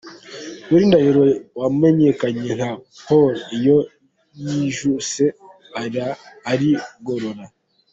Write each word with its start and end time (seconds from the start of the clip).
Willy 0.69 0.87
Ndahiro 0.89 1.23
wamenyekanye 1.61 2.49
nka 2.57 2.71
Paul 3.05 3.33
iyo 3.57 3.77
yijuse 4.45 5.23
arigorora. 6.51 7.45